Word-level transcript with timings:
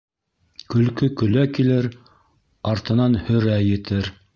Көлкө 0.75 1.09
көлә 1.21 1.45
килер, 1.59 1.91
артынан 2.75 3.23
һөрә 3.29 3.65
етер. 3.73 4.15